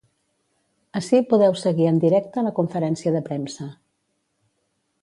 Ací 0.99 1.19
podeu 1.33 1.53
seguir 1.65 1.91
en 1.91 2.01
directe 2.07 2.45
la 2.49 2.55
conferència 2.61 3.15
de 3.19 3.23
premsa. 3.31 3.71